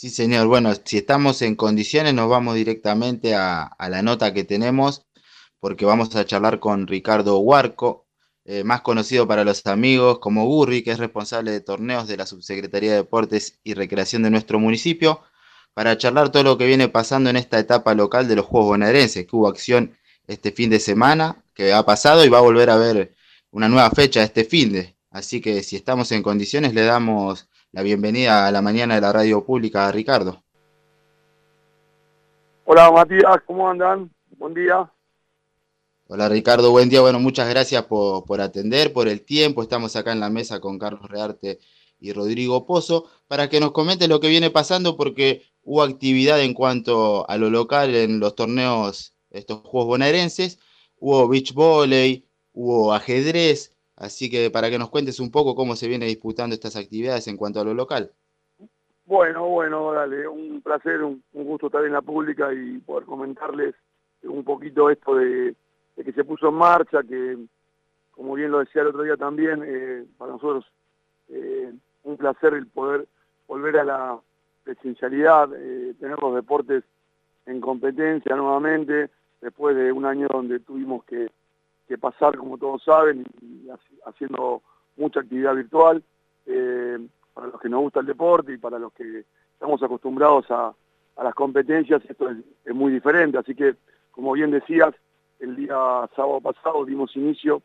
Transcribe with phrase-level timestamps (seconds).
[0.00, 0.46] Sí, señor.
[0.46, 5.04] Bueno, si estamos en condiciones, nos vamos directamente a, la nota que tenemos,
[5.58, 8.06] porque vamos a charlar con Ricardo Huarco,
[8.46, 12.24] eh, más conocido para los amigos como Gurri, que es responsable de torneos de la
[12.24, 15.20] Subsecretaría de Deportes y Recreación de nuestro municipio,
[15.74, 19.26] para charlar todo lo que viene pasando en esta etapa local de los Juegos Bonaerenses,
[19.26, 22.74] que hubo acción este fin de semana, que ha pasado y va a volver a
[22.76, 23.14] haber
[23.50, 24.96] una nueva fecha este fin de.
[25.10, 29.12] Así que si estamos en condiciones, le damos la bienvenida a la mañana de la
[29.12, 30.42] radio pública Ricardo.
[32.64, 34.10] Hola Matías, ¿cómo andan?
[34.36, 34.90] Buen día.
[36.08, 37.00] Hola Ricardo, buen día.
[37.00, 39.62] Bueno, muchas gracias por, atender, por el tiempo.
[39.62, 41.60] Estamos acá en la mesa con Carlos Rearte
[42.00, 46.54] y Rodrigo Pozo para que nos comente lo que viene pasando porque hubo actividad en
[46.54, 50.58] cuanto a lo local en los torneos, estos Juegos Bonaerenses.
[50.96, 55.86] Hubo beach volley, hubo ajedrez, Así que para que nos cuentes un poco cómo se
[55.86, 58.10] viene disputando estas actividades en cuanto a lo local.
[59.04, 63.74] Bueno, bueno, dale, un placer, un, gusto estar en la pública y poder comentarles
[64.22, 65.54] un poquito esto de,
[66.02, 67.36] que se puso en marcha, que
[68.12, 70.64] como bien lo decía el otro día también, eh, para nosotros
[71.28, 71.70] eh,
[72.04, 73.06] un placer el poder
[73.48, 74.18] volver a la
[74.64, 76.84] presencialidad, eh, tener los deportes
[77.44, 79.10] en competencia nuevamente,
[79.42, 81.28] después de un año donde tuvimos que
[81.90, 83.66] que pasar, como todos saben, y
[84.06, 84.62] haciendo
[84.96, 86.04] mucha actividad virtual,
[86.46, 86.98] eh,
[87.34, 89.24] para los que nos gusta el deporte y para los que
[89.54, 90.72] estamos acostumbrados a,
[91.20, 93.38] las competencias, esto es, muy diferente.
[93.38, 93.74] Así que,
[94.12, 94.94] como bien decías,
[95.40, 97.60] el día sábado pasado dimos inicio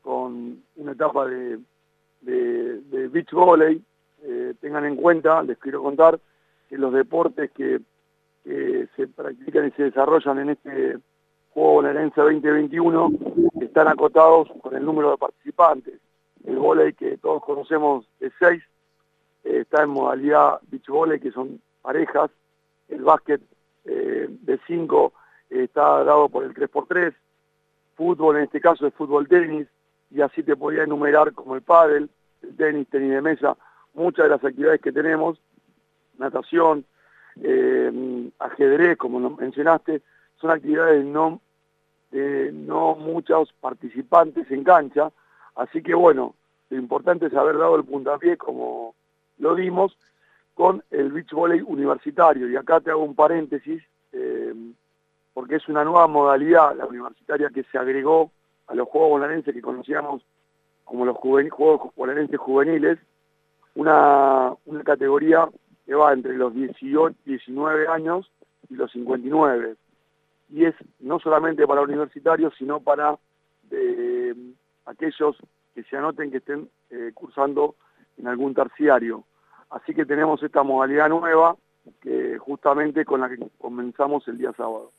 [0.00, 1.58] con una etapa de,
[2.22, 3.82] beach volley.
[4.22, 6.20] Eh, tengan en cuenta, les quiero contar,
[6.68, 7.80] que los deportes que
[8.44, 10.98] se practican y se desarrollan en este
[11.56, 13.12] Juego Bonaerense 2021
[13.62, 15.94] están acotados con el número de participantes.
[16.44, 18.62] El volei que todos conocemos es 6,
[19.44, 22.30] eh, está en modalidad beach volley, que son parejas.
[22.90, 23.40] El básquet
[23.86, 25.12] eh, de 5
[25.48, 27.14] eh, está dado por el 3x3.
[27.94, 29.66] Fútbol, en este caso, es fútbol-tenis.
[30.10, 32.10] Y así te podía enumerar como el pádel,
[32.42, 33.56] el tenis, tenis de mesa,
[33.94, 35.40] muchas de las actividades que tenemos,
[36.18, 36.84] natación,
[38.38, 40.02] ajedrez, como mencionaste,
[40.38, 41.40] son actividades no
[42.12, 45.10] no muchos participantes en cancha,
[45.54, 46.34] así que bueno,
[46.70, 48.94] lo importante es haber dado el puntapié como
[49.38, 49.96] lo dimos
[50.54, 54.54] con el beach volley universitario, y acá te hago un paréntesis, eh,
[55.34, 58.30] porque es una nueva modalidad, la universitaria que se agregó
[58.66, 60.22] a los Juegos Bonaerenses que conocíamos
[60.84, 62.98] como los Juegos Bonaerenses Juveniles,
[63.74, 65.46] una, una categoría
[65.84, 68.30] que va entre los 18, 19 años
[68.70, 69.76] y los 59
[70.48, 73.18] y es no solamente para universitarios, sino para
[73.70, 74.34] eh,
[74.84, 75.36] aquellos
[75.74, 77.74] que se anoten que estén eh, cursando
[78.16, 79.24] en algún terciario.
[79.70, 81.56] Así que tenemos esta modalidad nueva,
[82.00, 84.92] que justamente con la que comenzamos el día sábado.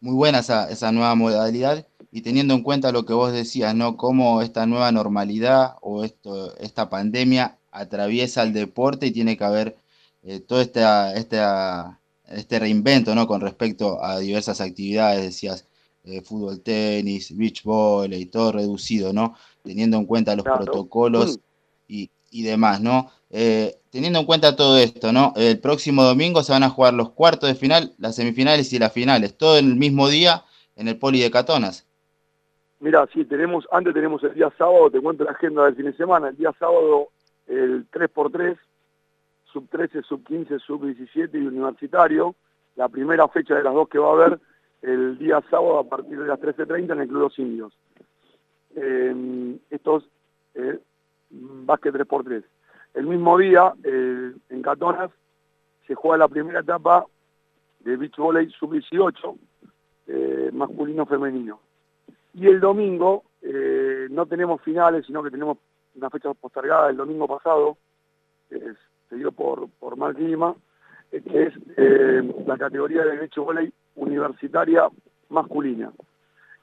[0.00, 3.96] Muy buena esa, esa nueva modalidad y teniendo en cuenta lo que vos decías, ¿no?
[3.96, 9.76] Cómo esta nueva normalidad o esto, esta pandemia atraviesa el deporte y tiene que haber
[10.22, 11.99] eh, toda esta, esta
[12.30, 13.26] este reinvento, ¿no?
[13.26, 15.68] Con respecto a diversas actividades, decías,
[16.04, 19.34] eh, fútbol, tenis, beach volley, todo reducido, ¿no?
[19.62, 21.40] Teniendo en cuenta los protocolos
[21.88, 22.10] y,
[22.44, 23.10] demás, ¿no?
[23.30, 25.32] Eh, teniendo en cuenta todo esto, ¿no?
[25.36, 28.92] El próximo domingo se van a jugar los cuartos de final, las semifinales y las
[28.92, 30.44] finales, todo en el mismo día
[30.76, 31.86] en el Poli de Catonas.
[32.78, 35.96] Mira, sí, tenemos, antes tenemos el día sábado, te cuento la agenda del fin de
[35.96, 37.08] semana, el día sábado
[37.46, 38.56] el 3x3,
[39.52, 42.34] sub 13, sub 15, sub 17 y universitario.
[42.76, 44.40] La primera fecha de las dos que va a haber
[44.82, 47.72] el día sábado a partir de las 13.30 en el Club Los Indios.
[48.74, 50.04] Eh, estos
[50.54, 50.78] eh,
[51.30, 52.44] básquet 3x3.
[52.94, 55.10] El mismo día, eh, en Catonas,
[55.86, 57.06] se juega la primera etapa
[57.80, 59.36] de beach volley sub 18,
[60.08, 61.60] eh, masculino-femenino.
[62.34, 63.24] Y el domingo
[64.10, 65.58] no tenemos finales, sino que tenemos
[65.94, 67.78] una fecha postergada el domingo pasado,
[69.10, 70.54] se dio por, por clima,
[71.12, 74.88] eh, es eh, la categoría de derecho volei universitaria
[75.28, 75.90] masculina.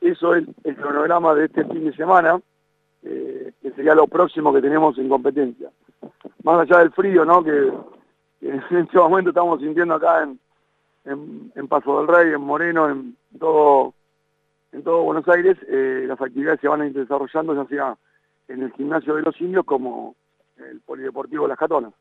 [0.00, 2.38] Eso es el cronograma de este fin de semana,
[3.02, 5.70] eh, que sería lo próximo que tenemos en competencia.
[6.42, 7.42] Más allá del frío, ¿no?
[7.42, 7.72] Que,
[8.42, 10.38] en este momento estamos sintiendo acá en,
[11.68, 13.94] Paso del Rey, en Moreno, en todo,
[14.72, 17.96] en todo Buenos Aires, las actividades se van a ir desarrollando ya sea
[18.48, 20.14] en el gimnasio de los indios como
[20.56, 21.92] el polideportivo Las Catonas.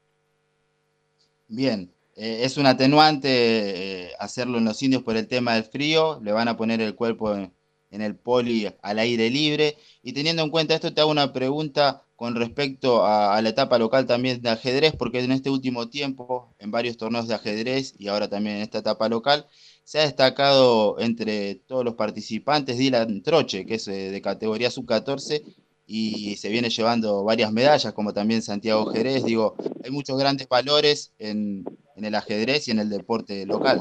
[1.47, 6.19] Bien, eh, es un atenuante eh, hacerlo en los indios por el tema del frío,
[6.21, 7.53] le van a poner el cuerpo en,
[7.91, 9.77] el poli al aire libre.
[10.01, 14.07] Y teniendo en cuenta esto, te hago una pregunta con respecto a, la etapa local
[14.07, 18.29] también de ajedrez, porque en este último tiempo, en varios torneos de ajedrez y ahora
[18.29, 19.47] también en esta etapa local,
[19.83, 25.43] se ha destacado entre todos los participantes Dylan Troche, que es eh, de categoría sub-14
[25.85, 29.23] y se viene llevando varias medallas, como también Santiago Jerez.
[29.25, 31.65] Digo, hay muchos grandes valores en,
[31.95, 33.79] en el ajedrez y en el deporte local.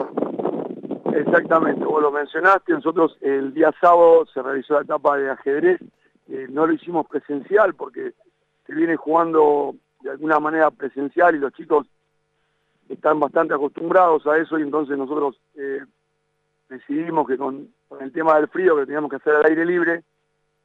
[1.15, 5.81] Exactamente, vos lo mencionaste, nosotros el día sábado se realizó la etapa de ajedrez,
[6.29, 8.13] eh, no lo hicimos presencial porque
[8.67, 11.87] se viene jugando de alguna manera presencial y los chicos
[12.89, 15.81] están bastante acostumbrados a eso y entonces nosotros eh,
[16.69, 17.69] decidimos que con,
[18.01, 20.03] el tema del frío que teníamos que hacer al aire libre,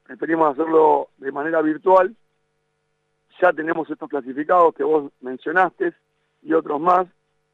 [0.08, 2.16] preferimos hacerlo de manera virtual.
[3.42, 5.94] Ya tenemos estos clasificados que vos mencionaste
[6.42, 7.06] y otros más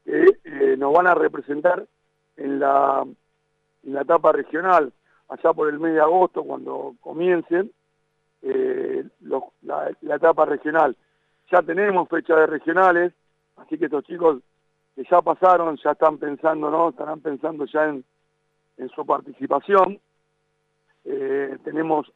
[0.04, 1.84] que eh, nos van a representar
[2.36, 3.04] en la,
[3.82, 4.92] en la etapa regional
[5.28, 7.72] allá por el mes de agosto cuando comiencen
[8.42, 10.96] eh, la, etapa regional.
[11.50, 13.12] Ya tenemos fecha de regionales,
[13.56, 14.40] así que estos chicos
[14.94, 16.90] que ya pasaron, ya están pensando, ¿no?
[16.90, 18.04] Estarán pensando ya en,
[18.76, 19.98] en su participación.
[21.04, 22.10] Eh, tenemos,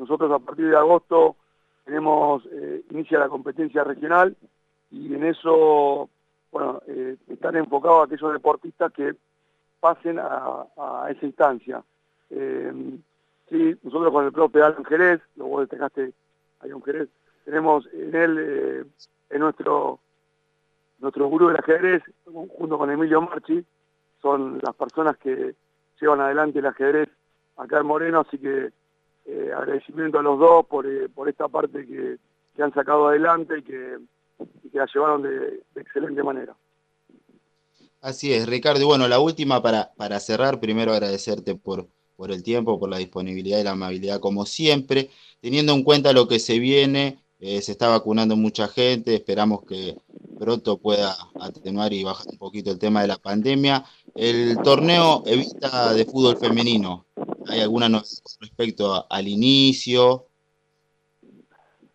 [0.00, 1.36] nosotros a partir de agosto,
[1.84, 4.36] tenemos, eh, inicia la competencia regional
[4.90, 6.08] y en eso,
[6.50, 9.14] bueno, eh, están enfocados aquellos deportistas que
[9.78, 11.82] pasen a, a esa instancia.
[12.30, 12.98] Eh,
[13.50, 16.12] Sí, nosotros con el propio Alan Jerez, lo vos destacaste
[16.60, 17.08] hay un Jerez,
[17.44, 18.86] tenemos en él,
[19.28, 19.98] en nuestro,
[21.00, 23.64] nuestro gurú del ajedrez, junto con Emilio Marchi,
[24.22, 25.56] son las personas que
[26.00, 27.08] llevan adelante el ajedrez
[27.56, 28.70] acá en Moreno, así que
[29.26, 32.16] eh, agradecimiento a los dos por, eh, por esta parte que,
[32.56, 33.98] que, han sacado adelante y que,
[34.70, 36.56] que la llevaron de, excelente manera.
[38.00, 38.80] Así es, Ricardo.
[38.80, 41.86] Y bueno, la última para, para cerrar, primero agradecerte por,
[42.16, 45.10] por el tiempo, por la disponibilidad y la amabilidad como siempre.
[45.40, 49.96] Teniendo en cuenta lo que se viene, eh, se está vacunando mucha gente, esperamos que
[50.38, 53.84] pronto pueda atenuar y bajar un poquito el tema de la pandemia.
[54.14, 57.06] El torneo Evita de fútbol femenino,
[57.50, 58.06] ¿hay alguna novedad
[58.40, 60.26] respecto al inicio?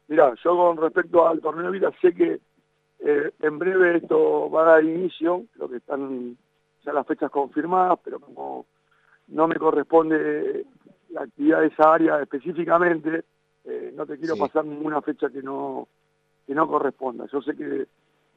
[0.08, 2.40] Mira, yo con respecto al torneo Evita sé que
[3.00, 6.38] eh, en breve esto va a dar inicio, lo que están
[6.84, 8.66] ya las fechas confirmadas, pero como
[9.28, 10.66] no me corresponde
[11.10, 13.24] la actividad de esa área específicamente,
[13.64, 15.88] eh, no te quiero pasar ninguna fecha que no,
[16.46, 17.26] que no corresponda.
[17.32, 17.88] Yo sé que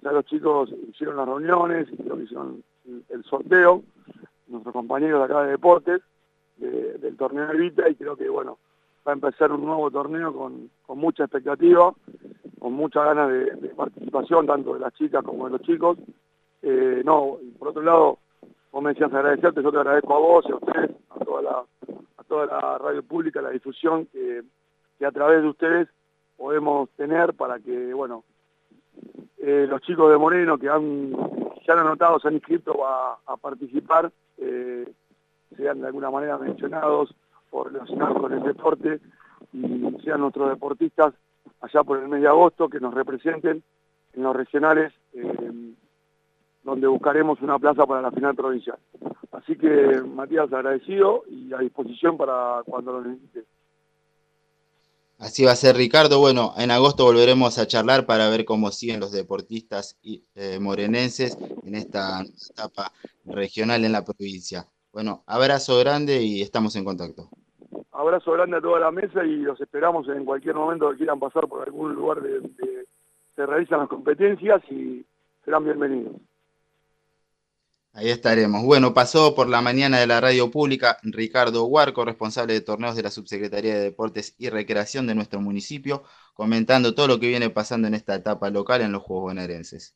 [0.01, 2.63] ya los chicos hicieron las reuniones, hicieron
[3.11, 3.83] el sorteo,
[4.47, 6.01] nuestros compañeros de acá de deportes,
[6.59, 8.59] del torneo de Vita, y creo que bueno,
[9.09, 11.93] va a empezar un nuevo torneo con, mucha expectativa,
[12.59, 15.99] con muchas ganas de, participación, tanto de las chicas como de los chicos.
[16.63, 18.19] Eh, no, por otro lado,
[18.71, 21.65] vos me decías agradecerte, yo te agradezco a vos y a ustedes, a toda la,
[22.19, 24.43] a toda la radio pública, la difusión que,
[25.05, 25.89] a través de ustedes
[26.37, 28.25] podemos tener para que, bueno,
[29.39, 31.13] eh, los chicos de Moreno que han,
[31.67, 34.93] ya han anotado, se han inscrito a, a participar, eh,
[35.57, 37.15] sean de alguna manera mencionados
[37.51, 39.01] o relacionados con el deporte
[39.53, 41.15] y sean nuestros deportistas
[41.61, 43.63] allá por el mes de agosto que nos representen
[44.13, 45.75] en los regionales eh,
[46.63, 48.79] donde buscaremos una plaza para la final provincial.
[49.33, 53.45] Así que, Matías, agradecido y a disposición para cuando lo necesites.
[55.19, 56.21] Así va a ser, Ricardo.
[56.21, 61.75] Bueno, en agosto volveremos a charlar para ver cómo siguen los deportistas eh, morenenses en
[61.75, 62.93] esta etapa
[63.25, 64.69] regional en la provincia.
[64.99, 67.29] Bueno, abrazo grande y estamos en contacto.
[67.93, 71.47] Abrazo grande a toda la mesa y los esperamos en cualquier momento que quieran pasar
[71.47, 72.85] por algún lugar de, de
[73.37, 75.07] se realizan las competencias y
[75.45, 76.17] serán bienvenidos.
[77.93, 78.65] Ahí estaremos.
[78.65, 83.05] Bueno, pasó por la mañana de la radio pública Ricardo Huarco, responsable de torneos de
[83.05, 86.03] la Subsecretaría de Deportes y Recreación de nuestro municipio,
[86.35, 89.95] comentando todo lo que viene pasando en esta etapa local en los Juegos Bonaerenses.